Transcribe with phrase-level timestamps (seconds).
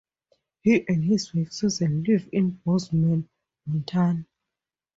[0.63, 3.29] He and his wife Susan live in Bozeman,
[3.67, 4.25] Montana.